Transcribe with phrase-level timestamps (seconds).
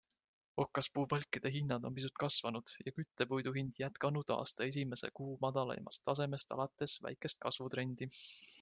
[0.61, 6.97] Okaspuupalkide hinnad on pisut kasvanud ja küttepuidu hind jätkanud aasta esimese kuu madalaimast tasemest alates
[7.09, 8.11] väikest kasvutrendi.